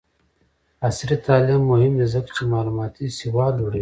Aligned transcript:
عصري 0.87 1.17
تعلیم 1.27 1.61
مهم 1.71 1.93
دی 1.99 2.05
ځکه 2.13 2.29
چې 2.35 2.41
معلوماتي 2.53 3.05
سواد 3.19 3.53
لوړوي. 3.57 3.69